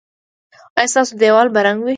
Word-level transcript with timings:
ایا 0.77 0.91
ستاسو 0.93 1.13
دیوال 1.21 1.47
به 1.53 1.59
رنګ 1.67 1.79
وي؟ 1.81 1.89